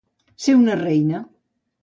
[0.45, 1.21] Ser una reina.